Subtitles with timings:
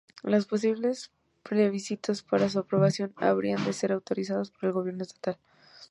[0.23, 1.11] Los posibles
[1.43, 5.37] plebiscitos para su aprobación habrán de ser autorizados por el Gobierno Estatal.